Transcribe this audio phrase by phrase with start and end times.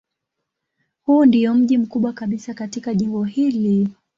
[1.03, 3.89] Huu ndiyo mji mkubwa kabisa katika jimbo hili.